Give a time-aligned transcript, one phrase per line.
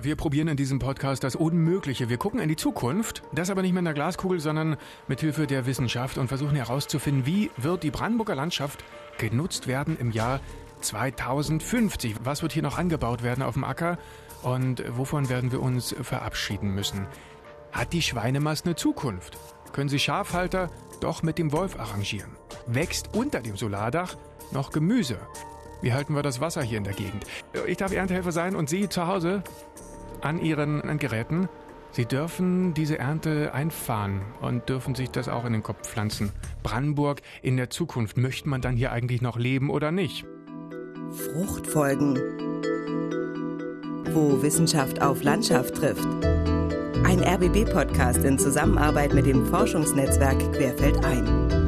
[0.00, 2.08] Wir probieren in diesem Podcast das Unmögliche.
[2.08, 4.76] Wir gucken in die Zukunft, das aber nicht mit einer Glaskugel, sondern
[5.08, 8.84] mit Hilfe der Wissenschaft und versuchen herauszufinden, wie wird die Brandenburger Landschaft
[9.18, 10.38] genutzt werden im Jahr
[10.82, 12.14] 2050.
[12.22, 13.98] Was wird hier noch angebaut werden auf dem Acker
[14.44, 17.08] und wovon werden wir uns verabschieden müssen?
[17.72, 19.36] Hat die Schweinemast eine Zukunft?
[19.72, 20.70] Können Sie Schafhalter
[21.00, 22.30] doch mit dem Wolf arrangieren?
[22.68, 24.16] Wächst unter dem Solardach
[24.52, 25.18] noch Gemüse?
[25.82, 27.24] Wie halten wir das Wasser hier in der Gegend?
[27.66, 29.42] Ich darf Erntehelfer sein und Sie zu Hause
[30.22, 31.48] an Ihren Geräten.
[31.90, 36.32] Sie dürfen diese Ernte einfahren und dürfen sich das auch in den Kopf pflanzen.
[36.62, 38.16] Brandenburg in der Zukunft.
[38.18, 40.26] Möchte man dann hier eigentlich noch leben oder nicht?
[41.10, 42.16] Fruchtfolgen.
[44.12, 46.06] Wo Wissenschaft auf Landschaft trifft.
[47.04, 51.67] Ein RBB-Podcast in Zusammenarbeit mit dem Forschungsnetzwerk Querfeld ein.